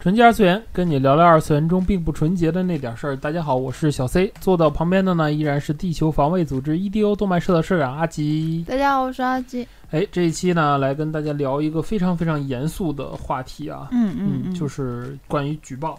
[0.00, 3.16] 纯洁二次元，跟你聊聊二次元中并不纯洁的那点事儿。
[3.16, 8.64] 大家好，我是小 C，坐到旁边的呢依然是地球防卫组织 EDO 动漫社的社长阿吉。
[8.68, 9.66] 大家好，我是阿吉。
[9.90, 15.98] 哎，这一期呢来跟大家聊一个非常非常严肃的话题啊，嗯嗯，就是关于举报。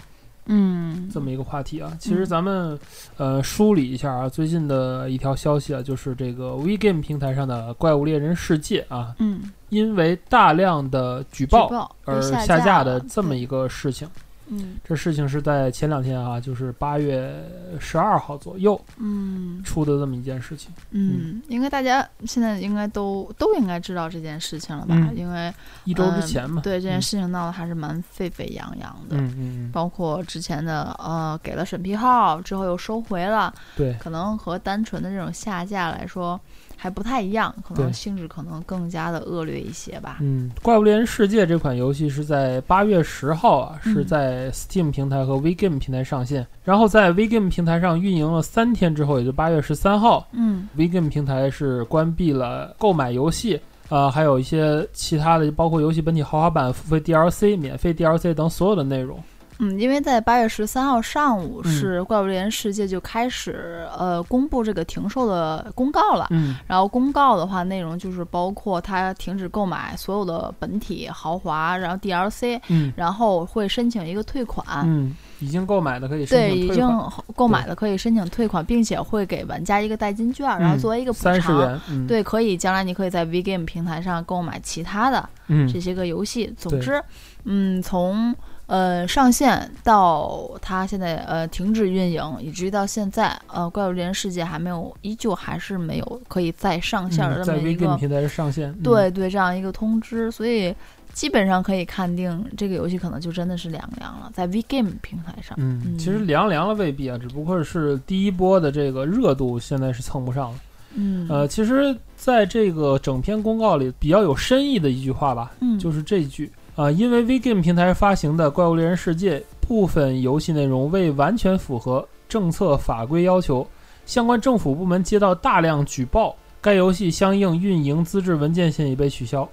[0.51, 2.77] 嗯，这么一个话题啊，其实咱们
[3.17, 14.09] 呃梳理一下啊，最近的一条消息啊，就是这个 WeGame 平台上的《怪物猎人世界》啊，嗯，因为大量的举报而下架的这么一个事情。
[14.49, 17.33] 嗯，这事情是在前两天啊，就是八月
[17.79, 20.71] 十二号左右，嗯，出的这么一件事情。
[20.91, 24.95] 嗯，应该大家现在应该都都应该知道这件事情了吧？
[25.15, 29.17] 因为一周之前嘛，对这件事情闹得还是蛮沸沸扬扬的。
[29.17, 36.39] 嗯嗯，包括之前的呃给了审批号之后又收回了，对，可能和单纯的这种下架来说。
[36.81, 40.19] 还不太一样，可能性质可能更加的恶劣一些吧。
[40.21, 59.21] 嗯，《怪物猎人世界》这款游戏是在八月十号啊，是在 Steam 平台和 WeGame 平台上线，然后在 WeGame 平台上运营了三天之后，也就八月十三号，嗯，WeGame 平台是关闭了购买游戏，呃，还有一些其他的，包括游戏本体豪华版、付费 DLC、免费 DLC 等所有的内容。
[59.59, 66.27] 嗯，因为在八月十三号上午是《怪物猎人世界》就开始呃公布这个停售的公告了。
[66.31, 74.65] 嗯，然后公告的话，内容就是包括它停止购买所有的本体豪华，然后 DLC，嗯，然后会申请一个退款。
[74.85, 76.87] 嗯，已经购买的可以申对，已经
[77.35, 81.81] 购买的可以申请退款，并且会给玩家一个代金券，然后作为一个补偿。
[82.07, 85.27] 对，可以将来你可以在 VGame 平台上购买其他的
[85.71, 86.53] 这些个游戏。
[86.57, 87.01] 总之，
[87.45, 88.35] 嗯，从
[88.67, 100.71] 呃，上线到它现在呃停止运营，以至于到现在，呃，怪物猎人世界还没有，依旧还是没有可以再上线的这么一个平台上线，对对，这样一个通知，所以
[101.13, 105.57] 基本上可以看定这个游戏可能就真的是凉凉了，在 VGame 平台上。
[105.59, 110.59] 嗯，其实凉凉了未必啊，只不过是第一波的这个热度现在是蹭不上了。
[110.95, 116.51] 嗯，呃，其实在这个整篇公告里比较有深意的一句话吧，嗯，就是这句。
[116.75, 123.67] 啊，因为 VGame 平台发行的《怪物猎人世界》部分游戏内容未完全符合政策法规要求，
[124.05, 129.47] 相关政府部门接到大量举报，该游戏相应运营资质文件现已被取消。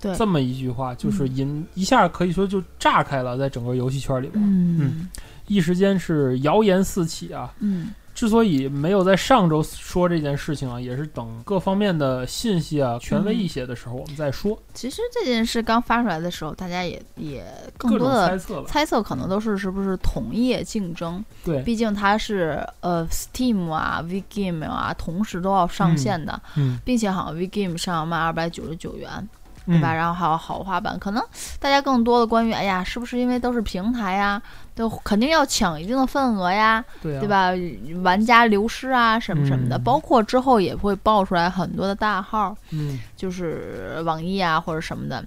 [0.00, 5.08] 对，这么一句话，就是引一下可以说就炸开了，在整个游戏圈里边，嗯，
[5.46, 7.94] 一时间是谣言四起啊，嗯。
[8.14, 14.60] 之所以没有在上周说这件事情啊，也是等各方面的信息啊权威一些的时候，我们再说。
[14.74, 21.24] 其实这件事刚发出来的时候，大家也也更多的猜测猜测，可能都是是不是同业竞争？
[21.44, 29.28] 对，毕竟它是呃 Steam 啊、VGame 啊同时都要上线的，嗯，并且好像 VGame 上要卖二百九十九元。
[29.68, 29.92] 对吧？
[29.94, 31.22] 然后还有豪华版，可能
[31.60, 34.40] 大家更多的关于，哎呀，是不是因为都是平台呀，
[34.74, 36.84] 都肯定要抢一定的份额呀，
[37.20, 37.50] 对吧？
[38.02, 45.24] 玩家流失啊，什么什么的，包括之后也会爆出来很多的大号，嗯，就是网易啊或者什么的。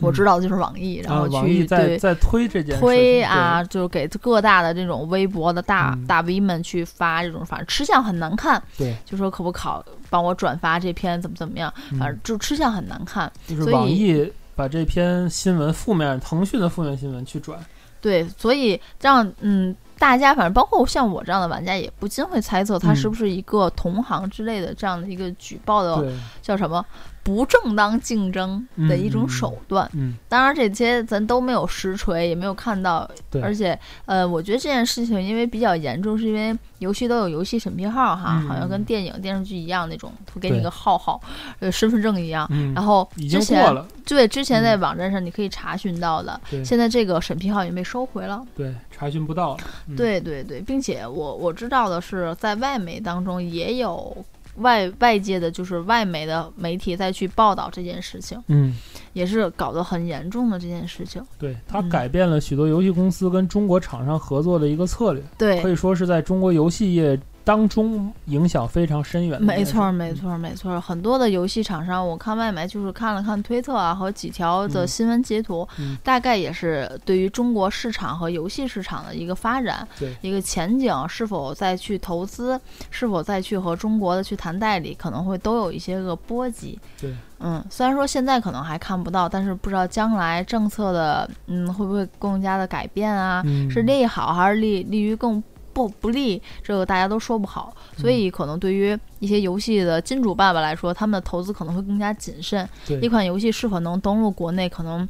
[0.00, 8.62] 我知道的就是网易，然后去在在推这件推啊，就是给各大的这种微博的大大 V 们去发这种，反正吃相很难看。
[8.78, 13.30] 对，就说可不考帮我转发这篇怎么怎么样，反正就吃相很难看。
[13.46, 17.58] 就是网易把这篇新闻负面，腾讯的负面新闻去转。
[18.00, 26.82] 对，所以让嗯大家，反正包括像我这样的玩家，也不禁会猜测他是不是一个同行之类的这样的一个举报的叫什么？
[27.30, 29.88] 不正当竞争的一种手段。
[29.94, 33.08] 嗯，当然这些咱都没有实锤，也没有看到。
[33.30, 41.20] 对，而且呃，我觉得这件事情因为比较严重，是因为游戏都有游戏审批号哈，好像跟电影电视剧一样那种，会给你个号号，
[41.60, 42.48] 呃，身份证一样。
[42.50, 43.86] 嗯，然后已经过了。
[44.04, 48.44] 对，之前在网站上你可以查询到的，现在这个审批号也被收回了。
[48.56, 49.60] 对，查询不到了。
[49.96, 54.16] 对对对，并且我我知道的是，在外媒当中也有。
[54.60, 58.74] 外外界的，就是外媒的媒体再去报道这件事情，嗯，
[59.12, 61.22] 也是搞得很严重的这件事情。
[61.38, 69.40] 对，它改变了许多游戏公司跟中国厂商合作的一个策略，对，可以说是在中国游戏业当中影响非常深远。
[69.42, 70.80] 没错，没错，没错。
[70.80, 75.66] 很多的游戏厂商，我看外媒就是看了看推特啊和几条的新闻截图，
[76.04, 79.86] 大概也是对于中国市场和游戏市场的一个发展，
[80.20, 82.60] 一个前景是否再去投资，
[82.90, 86.78] 是否再去和中国的去谈代理，可能会都有一些个波及。
[87.00, 93.42] 对，嗯，虽然说现在可能还看不到，但是不知道将来政策的嗯会不会更加的改变啊？
[93.70, 95.42] 是利好还是利利于更？
[95.72, 102.68] 不不利，这个大家都说不好，所以可能对于一些游戏的金主爸爸来说，他们的投资可能会更加谨慎。
[103.00, 105.08] 一款游戏是否能登陆国内，可能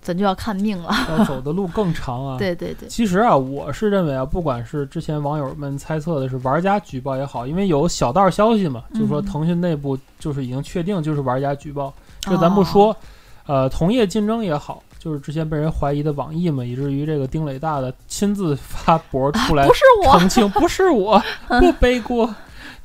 [0.00, 0.90] 咱就要看命了。
[1.08, 2.36] 要走的路更长啊！
[2.40, 2.88] 对对对。
[2.88, 12.96] 其实啊，我是认为啊，不管是之前网友们猜测的是玩家举报也好，因为有小道消息嘛，就是说腾讯内部就是已经确定就是玩家举报，这咱不说。
[13.44, 14.82] 呃，同业竞争也好。
[15.02, 19.68] 就是之前被人怀疑的网易嘛，以至于这个丁磊大的亲自发博出来
[20.04, 21.20] 澄清，不是我
[21.58, 22.32] 不背锅，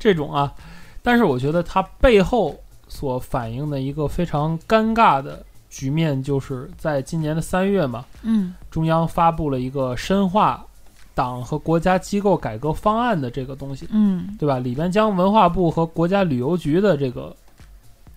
[0.00, 0.52] 这种啊。
[1.00, 10.66] 但是我觉得它背后所反映的一个非常尴尬的局面，就是在今年的三月嘛，嗯，中央发布了一个深化
[11.14, 14.58] 党和国家机构改革方案的这个东西，嗯，对吧？
[14.58, 17.32] 里边将文化部和国家旅游局的这个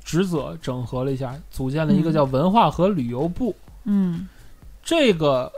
[0.03, 3.51] 职责整合了一下，组建了一个叫文化和旅游部。
[3.51, 3.70] 嗯，
[4.83, 5.51] 这个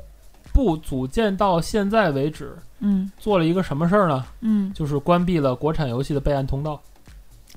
[0.51, 4.25] 部组建到现在为止，嗯，做了一个什么事儿呢？
[4.41, 6.79] 嗯，就是关闭了国产游戏的备案通道。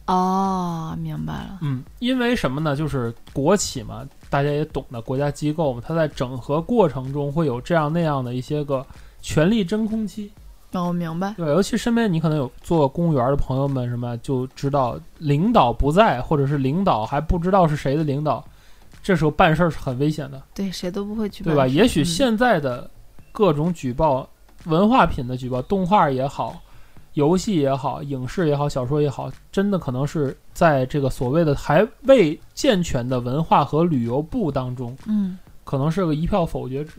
[0.06, 1.58] 哦，明白了。
[1.62, 2.76] 嗯，因为什么呢？
[2.76, 8.86] 就是国企嘛，大家也懂的，国家机构嘛，它在整合过程中会有这样那样的一些个
[9.20, 10.30] 权力真空期。
[10.72, 11.34] 哦，明白。
[11.36, 18.44] 对，尤其身边你可能有做公务员的朋友们，什么就知道领导不在，或者是领导还不知道是谁的领导。
[19.06, 21.64] 这时候办事儿是很危险的，对，谁都不会举报，对吧？
[21.64, 22.90] 也许现在的
[23.30, 24.28] 各种举报
[24.64, 26.60] 文化品的举报，动画也好，
[27.12, 36.94] 游戏也好，影视也好，小说也好，真的可能是在这个所谓的还未健全的文化和旅游部当中，嗯，可能是个一票否决制。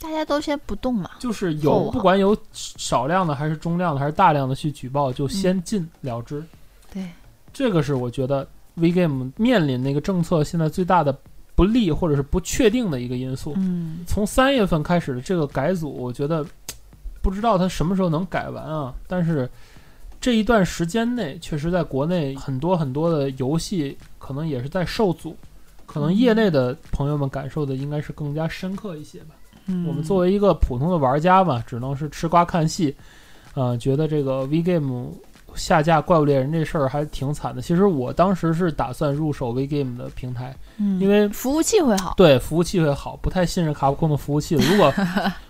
[0.00, 6.44] 大家都先不动嘛，就是有不管有少量的还是中量的还是大量的去举报，就先进了之。
[6.92, 7.08] 对，
[7.52, 8.44] 这个是我觉得
[8.78, 11.16] VGame 面临那个政策现在最大的。
[11.62, 13.54] 不利或者是不确定的一个因素。
[13.56, 16.44] 嗯，从三月份开始的这个改组，我觉得
[17.22, 18.92] 不知道它什么时候能改完啊。
[19.06, 19.48] 但是
[20.20, 25.36] 这一段时间内，确实在国内很多很多的游戏可能也是在受阻，
[25.86, 29.36] 可能业内的朋友们感受的应该是更加深刻一些吧。
[29.66, 32.92] 嗯，我们作为一个普通的玩家嘛，只能是吃瓜看戏，
[33.54, 35.12] 呃，觉得这个 V Game。
[35.54, 37.60] 下架怪物猎人这事儿还挺惨的。
[37.60, 42.14] 其实我当时是打算入手 V Game 的平台，嗯，因为服务器会好。
[42.16, 44.54] 对，服务器会好，不太信任卡普空的服务器。
[44.54, 44.92] 如果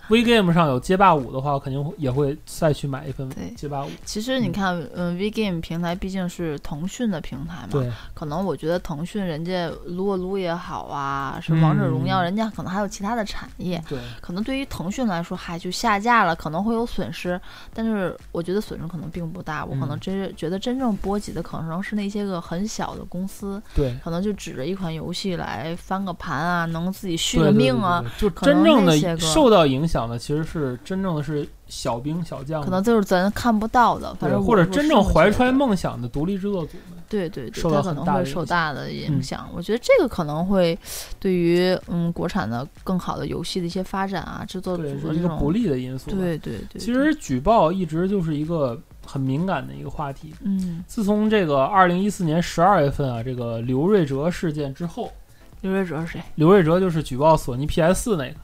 [0.08, 3.90] V Game 上有街霸五的话，我肯定也会再去买一份街霸五。
[4.04, 17.40] 其实你看，嗯，V Game 平台毕竟是腾讯的平台嘛，对，可能我觉得腾讯人家撸啊撸也好啊，是王者荣耀，人家可能还有其他的产业，对，可能对于腾讯来说，嗨，就下架了，可能会有损失，
[17.72, 30.78] 但是我觉得损失可能并不大，我可能真觉得真正波及的可能是那些个很小的公司，对，可能就指着一款游戏来翻个盘啊，能自己续个命啊，就真正的受到影响的其实是。
[30.84, 39.48] 真正的是小兵小将，可能就是咱看不到的，反正或者真正怀揣梦想的独立制作组们，对对对，他可能会受大的影响。
[39.54, 40.76] 我觉得这个可能会
[41.20, 46.10] 对于嗯国产的更好的游戏的一些发展啊，制作组的一个不利的因素。
[46.10, 50.34] 对对对，其实举报一直就是一个很敏感的一个话题。
[50.42, 55.12] 嗯，自从这个二零一四年十二月份啊，这个刘瑞哲事件之后，
[55.60, 56.22] 刘瑞哲是谁？
[56.34, 58.34] 刘瑞哲就是举报索尼 PS 四那个。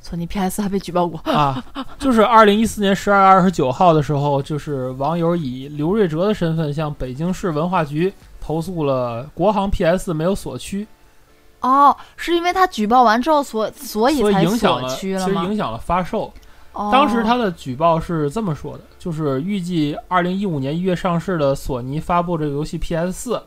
[0.00, 1.62] 索尼 PS 还被举报过 啊！
[1.98, 10.86] 就是二零一四年十二月二十九号的时候，就是网友以刘瑞哲的身份向北京市文化局投诉了国行 PS 没有锁区。
[11.60, 15.34] 哦，是因为他举报完之后所所以才锁区了吗？
[15.34, 16.32] 其实影响了发售。
[16.72, 16.88] 哦。
[16.90, 23.42] 当时他的举报是这么说的，就是预计二零一五年一月上市的索尼发布这个游戏 PS 四。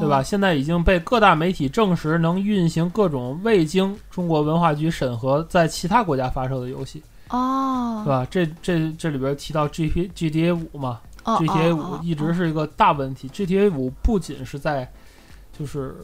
[0.00, 0.22] 对吧？
[0.22, 8.26] 现在已经被各大媒体证实能运行各种未经中国文化局审核在其他国家发售的游戏哦，对吧？
[8.30, 11.00] 这这这里边提到 G P G T A 五嘛
[11.38, 13.28] ，G T A 五一直是一个大问题。
[13.28, 14.90] G T A 五不仅是在
[15.56, 15.94] 就是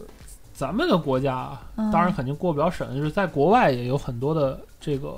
[0.53, 1.59] 咱们的国家，
[1.93, 5.17] 当然肯定过不了审，就是在国外也有很多的这个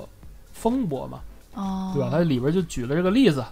[0.51, 1.19] 风波嘛，
[1.53, 2.09] 哦，对吧？
[2.11, 3.43] 它里边就举了这个例子，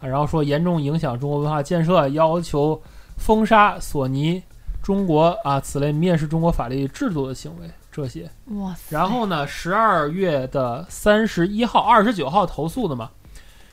[0.00, 2.80] 然后说严重影响中国文化建设，要求。
[3.20, 4.42] 封杀索尼
[4.82, 8.74] 中国啊，此类蔑视中国法律制度的行为，这些哇。
[8.88, 13.10] 然后呢，十二月的三十一号、二十九号投诉的嘛，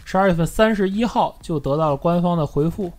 [0.04, 2.92] 十二月份三十一号就得到了官方的回复。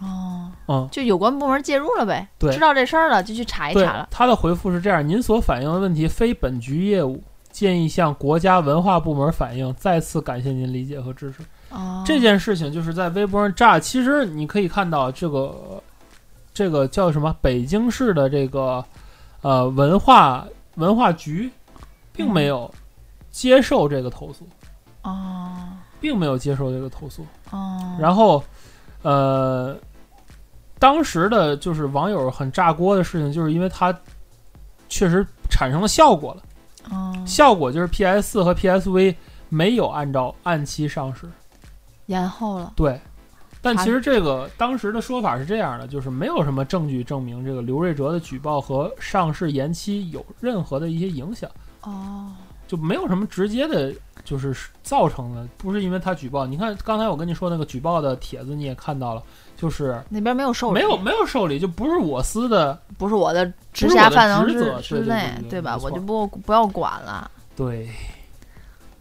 [0.00, 9.72] 哦，嗯，就有关部门介入了呗，对知道这事儿了就去查一查了。，他的回复是这样：您所反映的问题非本局业务，建议向国家文化部门反映。
[9.78, 11.42] 再次感谢您理解和支持。
[11.70, 15.82] 哦，这件事情就是在微博上炸，其实你可以看到这个
[16.54, 18.84] 这个叫什么北京市的这个
[19.42, 20.46] 呃文化
[20.76, 21.50] 文化局，
[22.12, 22.72] 并没有
[23.30, 24.46] 接受这个投诉，
[25.02, 25.52] 哦。
[25.98, 27.26] 并没有接受这个投诉。
[27.50, 28.44] 哦，然后
[29.02, 29.74] 呃，
[30.78, 33.98] 当时的就是网友很炸锅的事情，就是因为它
[34.90, 36.42] 确实产生了效果了，
[36.90, 37.16] 哦。
[37.26, 39.16] 效果就是 PS 四和 PSV
[39.48, 41.26] 没有按照按期上市。
[42.06, 42.72] 延后了。
[42.76, 43.00] 对，
[43.60, 51.50] 但其实这个当时的说法是这样的，就是没有什么证据证明这个刘瑞哲的举报和上市延期有任何的一些影响，
[51.82, 52.32] 哦，
[52.66, 53.92] 就没有什么直接的，
[54.24, 56.46] 就是造成的，不是因为他举报。
[56.46, 59.22] 你看刚才我跟你说那个举报的帖子，你也看到了，
[59.56, 65.78] 就是那边没有受理，没有没有受理，就不是我司的，不是我的直辖范围之之内对，对吧？
[65.82, 67.88] 我就不不要管了对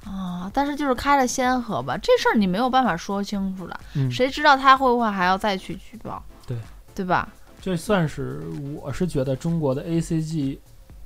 [0.05, 0.49] 啊。
[0.53, 6.23] 但是就是开了先河吧，这事儿你没有办法说清楚的，嗯，谁知道他会不会还要再去举报？
[6.47, 6.57] 对，
[6.93, 7.27] 对吧？
[7.61, 8.43] 这算是
[8.81, 10.59] 我是觉得中国的 ACG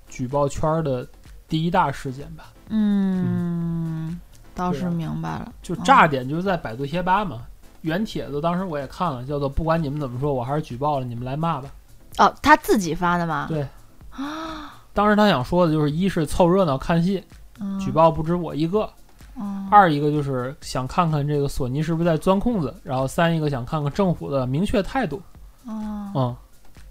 [0.10, 1.08] 举报圈儿的
[1.48, 2.52] 第一大事件吧。
[2.68, 4.20] 嗯，
[4.54, 5.52] 倒是明白了。
[5.62, 7.44] 就嗯炸点就是在百度贴吧嘛，
[7.82, 11.70] 原帖子当时我也看了，叫做不管你们怎么说，我还是举报了，你们来骂吧。
[12.18, 13.46] 哦，他自己发的吗？
[13.48, 13.66] 对
[14.12, 17.39] 啊当时他想说的就是，一是凑热闹看戏，嗯，
[17.80, 18.90] 举报不止我一个；
[19.36, 25.22] 嗯，二一个就是想看看这个索尼是不是在钻空子；然后三一个想看看政府的明确态度。
[25.66, 26.36] 哦，嗯，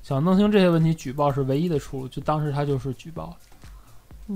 [0.03, 2.09] 想弄清这些问题，举报是唯一的出路。
[2.09, 3.37] 就当时他就是举报。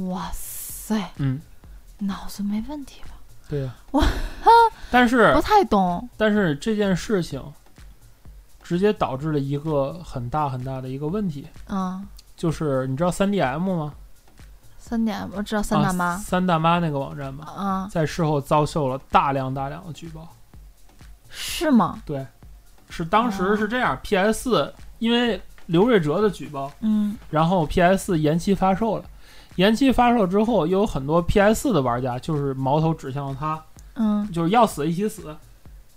[0.09, 1.41] 哇塞，嗯，
[1.99, 3.11] 脑子没问题吧？
[3.49, 4.03] 对呀、哇，
[4.91, 6.09] 但是不太懂。
[6.17, 7.43] 但是这件事情
[8.63, 12.03] 直接导致了一个很大很大的一个问题，嗯，
[12.35, 13.93] 就是你知道三 DM 吗？
[14.85, 16.17] 三点我知道三大啊妈。
[16.17, 20.29] 三大妈那个网站吧，啊，在事后遭受了大量大量的举报。
[21.31, 22.03] 是吗？
[22.05, 22.27] 对，
[22.91, 29.05] 是当时哦是这样、p s 四因为刘瑞哲的举报，嗯然后 PS 四延期发售了。
[29.57, 33.63] 延期发售之后，又有很多 PS 四的玩家就是矛头指向了他，
[33.95, 35.35] 嗯，就是要死一起死，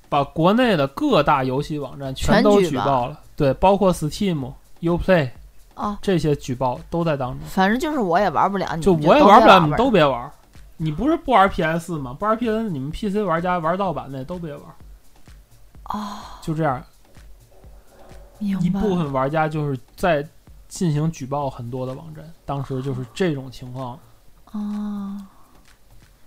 [0.07, 3.19] 把国内的各大游戏网站全全都举报举报了。
[3.35, 5.31] 对，包括 Steam、Uplay
[5.75, 7.47] 哦，这些举报都在当中。
[7.47, 10.31] 反正就是我也玩不了，你就我也玩不了，你们都别玩。
[10.77, 12.13] 你不是不玩 PS 吗？
[12.19, 14.63] 不玩 PS，你们 PC 玩家玩盗版的也都别玩。
[15.85, 16.83] 哦，就这样，
[18.39, 20.27] 一部分玩家就是在
[20.67, 23.97] 进行举报很多的网站，当时就是这种情况，
[24.51, 25.17] 哦，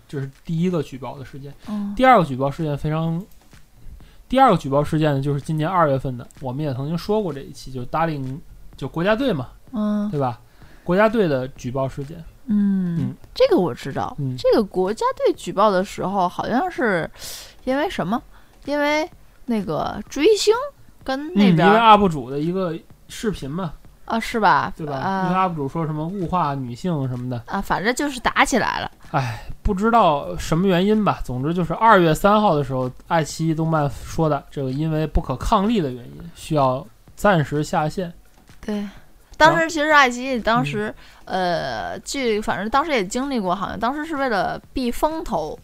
[0.07, 1.52] 这是第一个举报的事件。
[1.67, 3.23] 嗯第二个举报事件非常，
[4.28, 8.40] 第二个举报事件呢，就是今年二月份的，我们也曾经说过这一期，就是达令，
[8.78, 10.40] 就国家队嘛，嗯对吧？
[10.85, 12.16] 国家队的举报事件，
[12.47, 14.16] 嗯嗯，这个我知道。
[14.18, 17.11] 嗯，这个国家队举报的时候，好像是
[17.64, 18.23] 因为什么？
[18.64, 19.06] 因为
[19.44, 20.54] 那个追星
[21.04, 22.75] 跟那边儿、UP 主的一个
[23.08, 23.75] 视频嘛，
[24.06, 24.73] 啊，是吧？
[24.76, 25.25] 对吧？
[25.26, 28.90] 因为啊 UP 主说什么物化女性什么的，啊，反正就是打起来了。
[29.11, 31.20] 哎，不知道什么原因吧。
[31.25, 38.12] 总之就是二月三号的时候，爱奇艺动漫说的，这个因为不可抗力的原因，需要暂时下线。
[38.68, 38.87] 对，
[39.38, 40.94] 当时其实爱奇艺当时、
[41.25, 45.58] 呃，据反正当时也经历过，好像当时是为了避风头。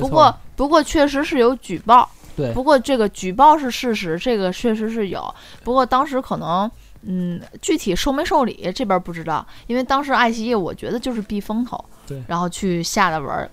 [0.00, 5.32] 不过不过确实是有举报，对不过这个举报是事实，这个确实是有。
[5.62, 6.70] 不过当时可能。
[7.02, 13.50] 嗯，具体受没受理这边不知道，因为当时爱奇艺我觉得就是避风头，对然后去下的文儿，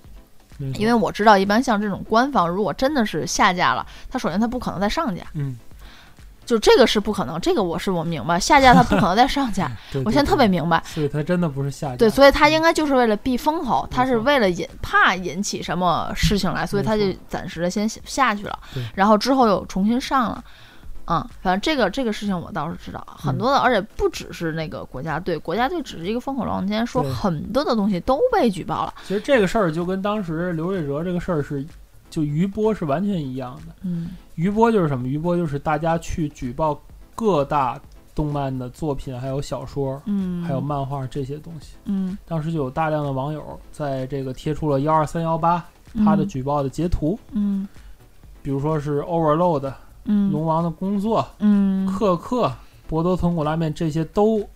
[0.75, 5.57] 因为我知道一般像这种官方如果真的是下架了，它首先它不可能再上架，嗯，
[6.47, 11.97] 就这个是不可能，这个我是我明白，下架它不可能再上架， 对对我现在特别明白，所以它真的不是下架。
[11.97, 20.43] 对，所以他应该就是为了避风头，他是为了引怕引起什么事情来，所以他就暂时的先下去了对，然后之后又重新上了。
[21.09, 28.93] 嗯，反正这个这个事情我倒是知道很嗯多的，而且不只是那个国家队，国家队只是一个风口浪尖，说很多的东西都被举报了。
[29.05, 31.65] 其实这个事儿就跟当时刘瑞哲这个事儿是，
[32.09, 33.75] 就余波是完全一样的。
[33.83, 35.07] 嗯余波就是什么？
[35.07, 36.79] 余波就是大家去举报
[37.15, 37.79] 各大
[38.13, 41.75] 动漫的作品，还有小说，嗯，还有漫画这些东西。
[41.85, 45.63] 嗯，当时就有大量的网友在这个贴出了幺二三幺八
[46.05, 47.67] 他的举报的截图，嗯
[48.43, 49.73] 比如说是 Overload、
[50.05, 52.51] 嗯龙王的工作、嗯克克、
[52.87, 54.47] 博多豚骨拉面这些都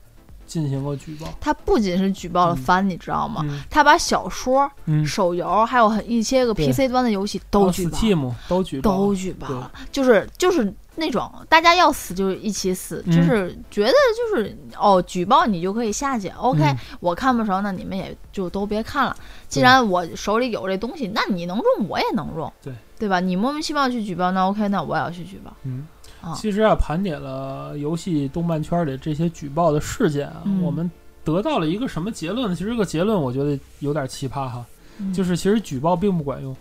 [0.52, 1.28] 进行过举报。
[1.40, 3.42] 他不仅是举报了番，你知道吗？
[3.48, 19.16] 嗯他把小说、嗯，手游还有很一些个 PC 端的游戏都举报，Steam 都举报，都举报了，就是就是那种大家要死就一起死，嗯就是觉得就是哦，举报你就可以下去，OK，、嗯我看不成，那你们也就都别看了。
[19.48, 23.22] 既然我手里有这东西，那你能用我也能用，对对吧？
[23.22, 25.54] 你莫名其妙去举报，那 OK，那我也要去举报。
[25.64, 25.88] 嗯。
[26.22, 26.34] 啊。
[26.36, 30.62] 其实啊，盘点了游戏动漫圈里这些举报的事件啊，嗯。
[30.62, 30.90] 我们
[31.24, 32.56] 得到了一个什么结论呢？
[32.56, 34.66] 其实这个结论我觉得有点奇葩哈，
[34.98, 35.14] 嗯。
[35.14, 36.56] 就是其实举报并不管用，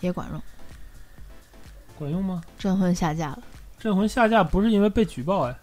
[0.00, 0.40] 也管用，
[1.98, 2.42] 管用吗？
[2.58, 3.42] 镇魂下架了，
[3.78, 5.58] 镇魂下架不是因为被举报哎，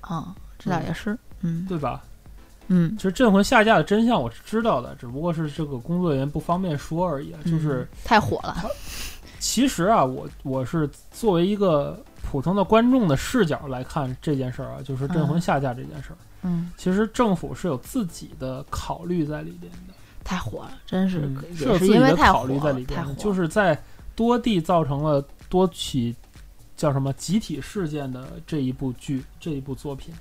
[0.00, 1.66] 啊、这倒也是，嗯。
[1.68, 2.02] 对吧？
[2.68, 2.96] 嗯。
[2.96, 7.40] 其实镇魂下架的真相我是知道的，只不过是这个工作人员不方便说而已啊。
[7.44, 7.98] 就是嗯。
[8.04, 8.56] 太火了，
[9.38, 15.40] 其实啊，我我是作为一个普通的观众的视角来看这件事儿啊，就是镇魂嗯。
[15.40, 16.16] 下架这件事儿。
[16.42, 23.80] 嗯，其实政府是有自己的考虑在里边的，太火了，真是，嗯，是有也自己的是因为太火考虑在了，里边，太火了，就是在
[24.14, 26.14] 多地造成了多起
[26.76, 30.14] 叫什么集体事件的这一部剧这一部作品，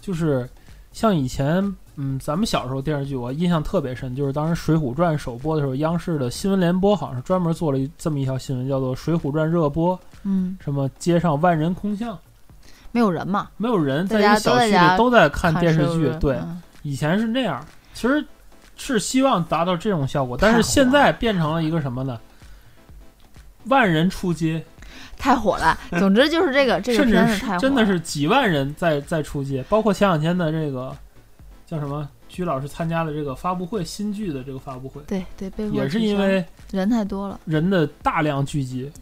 [0.00, 0.48] 就是
[0.94, 12.16] 像以前嗯咱们小时候电视剧我印象特别深，就是当时《水浒传》首播的时候，央视的新闻联播好像是专门做了这么一条新闻，叫做《水浒传》热播，嗯，什么街上万人空巷，
[12.92, 16.36] 没有人嘛，没有人在一个小区里都在看电视剧对。
[16.36, 18.22] 嗯以前是那样，其实
[18.76, 22.20] 是希望达到这种效果，但是现在变成了一个什么呢？
[23.64, 24.62] 万人出街，
[25.24, 25.78] 太火了。
[25.98, 30.94] 总之就是这个这个甚片子太火了，至是真的是几万人在在出街，包括前两天的这个
[31.64, 38.92] 叫什么，居老师参加的这个发布会，新剧的这个发布会，对对被也是因为人太多了，人的大量聚集。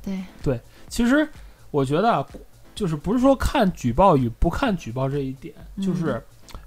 [0.41, 1.29] 对，其实
[1.73, 2.25] 我觉得啊，
[2.73, 6.23] 就是不是说看举报与不看举报这一点，嗯就是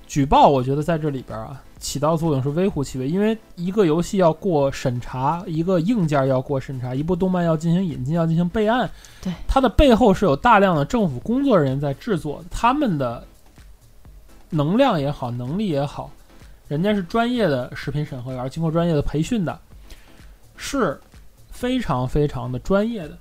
[0.05, 8.89] 举报，我觉得在这里边啊起到作用是微乎其微，因为一个游戏要过审查，一个硬件要过审查，一部动漫要进行引进，要进行备案，
[9.21, 13.23] 对，它的背后是有大量的政府工作人员在制作，他们的
[14.49, 16.09] 能量也好，能力也好，
[16.67, 19.59] 人家是专业的食品审核员，经过专业的培训的，
[20.57, 20.99] 是
[21.51, 23.15] 非常非常的专业的。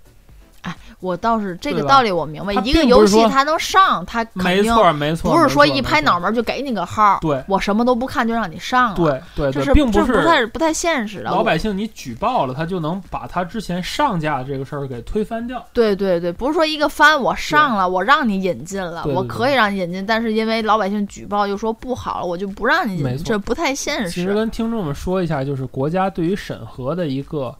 [1.00, 11.24] 我倒是这个道理我明白，一个游戏它能上，它肯定没错，没错，不是说一拍脑，门就给你个号，对我什么都不看就让你上了，，对对对，这是并不是不太不太现实的。
[11.24, 15.62] 老百姓你举报了，他就能把他之前上架这个事儿给推翻掉。
[15.72, 24.34] 对对对，不是说一个番我上了，我让你引进了，我可以让你引进，但是因为老百姓举报又说不好了，我就不让你引进，这不太现实其实实。
[24.34, 27.54] 跟听众们说一下，就是国家对于审核的一个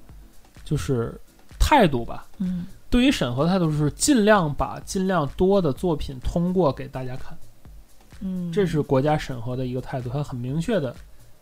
[0.65, 1.15] 就是
[1.59, 2.25] 态度吧。
[2.39, 7.37] 嗯对于审核态度是尽量把尽量多的作品通过给大家看，
[8.21, 10.95] 嗯，这是国家审核的一个态度，他很明确的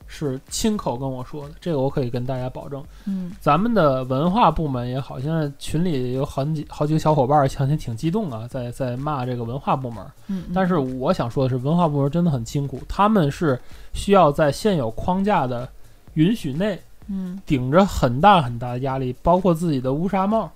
[0.06, 2.82] 是亲口跟我说的，这个我可以跟大家保证。
[3.04, 3.32] 嗯。
[3.38, 10.02] 咱们的文化部门也好，现在群里有好几好几个小伙伴儿，相信挺激动啊，在在骂这个文化部门。
[10.28, 13.60] 嗯，但是我想说的是，文化部门真的很辛苦，他们是
[13.92, 15.68] 需要在现有框架的
[16.14, 17.38] 允许内，嗯。
[17.44, 20.50] 顶着很大很大的压力，包括自己的乌纱帽，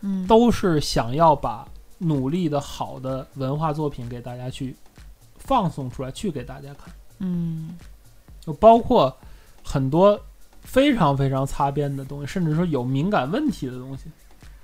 [0.00, 1.66] 嗯都是想要把
[1.98, 4.74] 努力的好的文化作品给大家去
[5.36, 7.76] 放送出来，去给大家看，嗯
[8.40, 9.14] 就包括
[9.62, 10.18] 很多
[10.62, 14.04] 非常非常擦边的东西，甚至说有敏感问题的东西，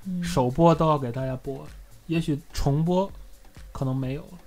[0.05, 1.67] 嗯，首播都要给大家播，
[2.07, 3.11] 也许重播
[3.73, 4.39] 可能没有了。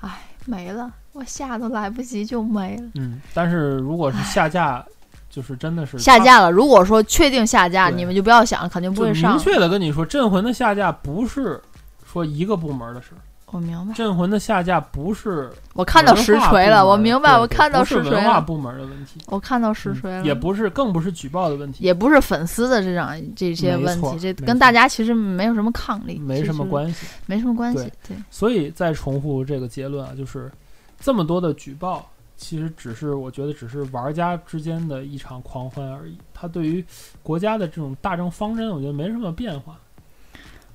[0.00, 2.90] 哎没了，我下都来不及就没了。
[2.94, 4.84] 嗯，但是如果是下架，
[5.32, 9.32] 就是真的是下架了，如果说确定下架，你们就不要想，肯定不会上。
[9.32, 11.58] 明确的跟你说，《镇魂》的下架不是
[12.04, 13.12] 说一个部门的事，
[13.46, 27.06] 我明白《镇魂》的下架不是我看到实锤了，我明白，我看到是实锤了，文化部门的问题，我看到实锤了，嗯也不是，更不是举报的问题，也不是粉丝的这样这些问题，这跟大家其实没有什么抗力，没什么，关系。
[27.24, 27.90] 没什么关系。
[28.06, 30.52] 对，所以再重复这个结论啊，就是
[31.00, 32.06] 这么多的举报，
[32.42, 36.84] 其实只是我觉得只是玩家之间的一场狂欢而已，它对于
[37.22, 39.78] 国家的这种大政方针，我觉得没什么变化。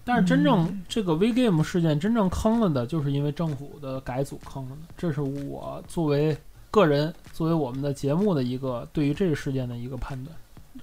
[0.06, 4.94] 但是真正嗯这个 VGame 事件真正坑了的，就是因为政府的改组坑了的。
[4.96, 6.36] 这是我作为
[6.72, 10.34] 个人，作为我们的节目的一个对于这个事件的一个判断。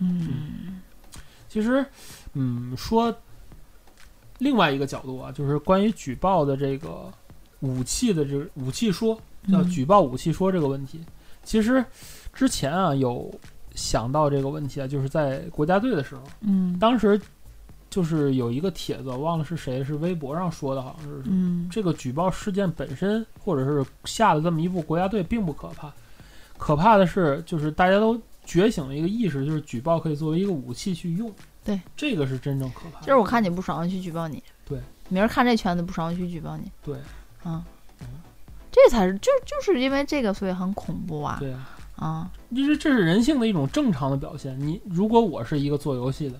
[0.00, 0.82] 嗯
[1.48, 1.86] 其实，
[2.34, 3.16] 嗯，说
[4.38, 7.10] 另外一个角度啊，就是关于举报的这个
[7.60, 9.18] 武器的这个武器说，
[9.50, 11.00] 叫嗯举报武器说这个问题。
[11.42, 11.84] 其实
[12.32, 13.32] 之前啊有
[13.74, 17.20] 想到这个问题啊，就是在国家队的时候，嗯当时
[17.90, 25.92] 就是有一个帖子，忘了是谁，是微博上说的，好像是，嗯，这个举报事件本身，或者是下了这么一步国家队，并不可怕，
[26.58, 31.32] 可怕的是，就是大家都觉醒了一个意识，就是举报可以作为一个武器去用。
[31.64, 33.00] 对，这个是真正可怕。
[33.00, 34.42] 就是我看你不爽，我去举报你。
[34.66, 36.70] 对，明儿看这圈子不爽，我去举报你。
[36.82, 36.98] 对，
[37.44, 37.64] 啊，
[38.74, 41.36] 这才是就就是因为这个，所以很恐怖啊。
[41.38, 44.58] 对啊，啊，就是这是人性的一种正常的表现。
[44.58, 46.36] 你如果我是一个做游戏的，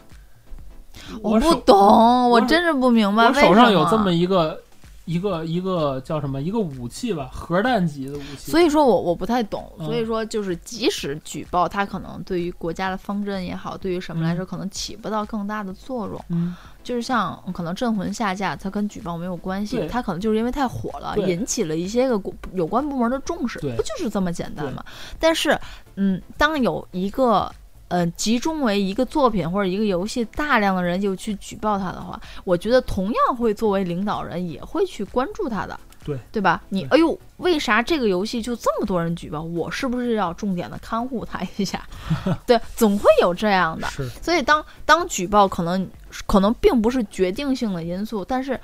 [1.23, 3.29] 我不懂，我真是不明白。
[3.29, 4.61] 我手上有这么一个。
[5.05, 6.41] 一个一个叫什么？
[6.41, 8.51] 一个武器吧，核弹级的武器。
[8.51, 9.71] 所以说我我不太懂。
[9.79, 16.25] 所以说，就是即使举报，它可能对于国家的方针也好，对于什么来说，可能起不到更大的作用。
[16.29, 24.85] 嗯，就是像可能镇魂下架，它跟举报没有关系，它可能就是因为太火了，引起了一些个有关部门的重视，不就是这么简单吗？
[25.19, 25.59] 但是，
[25.97, 27.53] 嗯，当有一个。
[27.89, 36.61] 呃，集中为一个作品或者一个游戏，大量的人就去举报他的话，我觉得同样会作为领导人也会去关注他的，对对吧？
[36.71, 39.43] 你哎呦，为啥这个游戏就这么多人举报？
[39.43, 41.87] 我是不是要重点的看护他一下？
[42.47, 43.87] 对，总会有这样的。
[44.23, 45.89] 所以当当举报可能
[46.27, 48.59] 可能并不是决定性的因素，但是。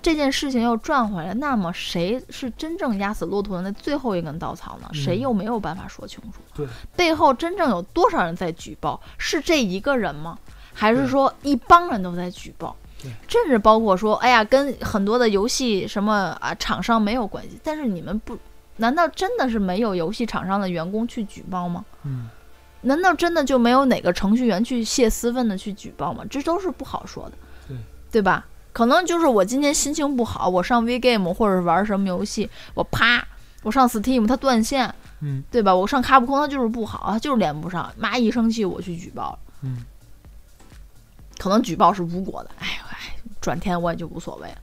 [0.00, 4.88] 这件事情又转回来，那么谁是真正压死骆驼的那最后一根稻草呢？
[4.92, 6.40] 谁又没有办法说清楚？
[6.54, 9.00] 对，背后真正有多少人在举报？
[9.18, 10.38] 是这一个人吗？
[10.72, 12.76] 还是说一帮人都在举报？
[13.28, 17.58] 甚至包括说，哎呀，跟很多的游戏什么啊厂商没有关系。
[17.62, 18.36] 但是你们不，
[18.76, 21.84] 难道真的是没有游戏厂商的员工去举报吗？
[22.02, 22.28] 嗯，
[22.80, 26.24] 难道真的就没有哪个程序员去泄私愤的去举报吗？
[26.28, 27.32] 这都是不好说的。
[27.68, 27.76] 对，
[28.10, 28.46] 对吧？
[28.78, 33.26] 可能就是我今天心情不好，我上 V Game 或者玩什么游戏，我啪，
[33.64, 35.74] 我上 Steam 它断线，嗯，对吧？
[35.74, 39.84] 我上卡普空它就是不好，它就是连不上，妈一生气我去举报了，嗯，
[41.38, 44.58] 可能举报是无果的，哎哎，转天我也就无所谓了。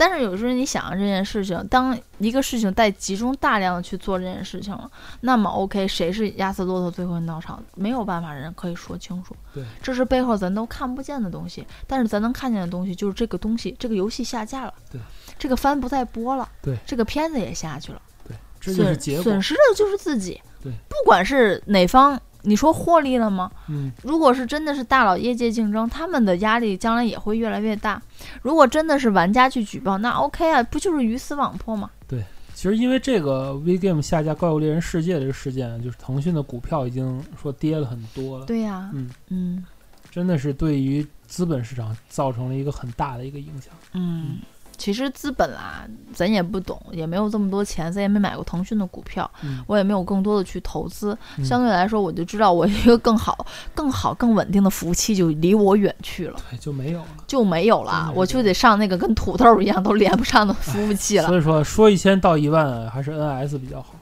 [0.00, 7.62] 但是有时候你想这件事情，当一个事情在集中大量的去做这件事情了，那么 OK，谁是压死骆驼最后一根稻草？
[7.74, 9.36] 没有办法，人可以说清楚。
[9.52, 14.98] 对，这是背后咱都看不见的东西，但是咱能看见的东西就是这个东西，这个游戏下架了，对，
[15.38, 19.22] 这个番不再播了，对，这个片子也下去了，对，这就是结果。
[19.22, 22.18] 损失的就是自己，对，不管是哪方。
[22.42, 23.50] 你说获利了吗？
[23.68, 28.00] 嗯，如果是真的是大佬业界竞争，他们的压力将来也会越来越大。
[28.42, 31.90] 如果真的是玩家去举报，那 OK 啊，不就是鱼死网破吗？
[32.08, 32.24] 对，
[32.54, 38.46] 其实因为这个 V Game 下架《怪物猎人世界》这个事件，就是腾讯的股票已经说跌了很多了。
[38.46, 39.64] 对呀，嗯嗯，
[40.10, 43.72] 真的是对于资本市场造成了一个很大的一个影响。
[43.92, 44.38] 嗯。
[44.80, 49.30] 其实资本啊，咱也不懂，也没有这么多钱，咱也没买过腾讯的股票，
[49.66, 51.16] 我也没有更多的去投资。
[51.44, 61.26] 相对来说，我就知道我一个更好、更好、更稳定的服务器就离我远去了，对，就没有了，就没有了，我就得上那个跟土豆一样都连不上的服务器了。
[61.26, 63.94] 所以说，说一千到一万还是 NS 比较好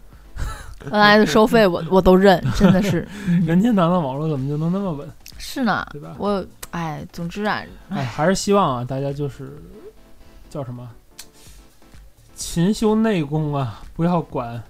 [0.92, 3.04] ，NS 收费我 我都认，真的是。
[3.44, 5.08] 人天堂的网络怎么就能那么稳？
[5.38, 6.14] 是呢，对吧？
[6.18, 9.60] 我哎，总之啊，哎，还是希望啊，大家就是。
[10.48, 10.88] 叫什么？
[12.34, 13.82] 勤修内功啊！
[13.94, 14.62] 不要管，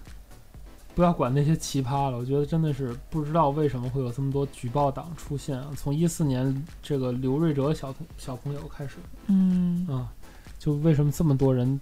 [0.94, 2.16] 不要管那些奇葩了。
[2.16, 5.70] 我觉得真的是不知道为什么会有这么多举报党出现啊！
[5.76, 10.10] 从一四年这个刘瑞哲小小朋友开始，嗯啊，
[10.58, 11.80] 就为什么这么多人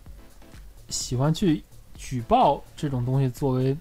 [0.89, 1.63] 喜欢去
[1.95, 3.77] 举报这种东西作为？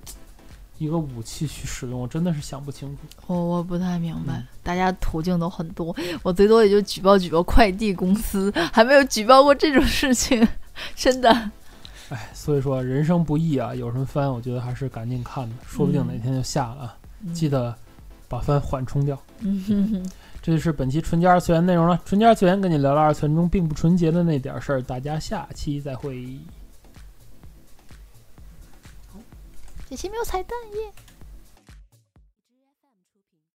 [0.77, 3.01] 一个武器去使用，我真的是想不清楚。
[3.27, 10.47] 我我不太明白，大家途径都很多，我最多也就举报举报快递公司，还没有举报过这种事情，
[10.95, 11.29] 真的。
[12.09, 16.95] 哎，所以说人生不易啊，有什么番，我觉得还是赶紧看吧，说不定哪天就下了。
[17.33, 17.73] 记得
[18.27, 19.19] 把番缓冲掉。
[19.39, 20.11] 嗯哼哼。
[20.45, 21.99] 这就是本期纯洁二次元内容了。
[22.05, 26.37] 纯洁二次元跟你聊聊二次元中并不纯洁的那点事儿，大家下期再会。
[29.89, 31.04] 这期没有彩蛋耶。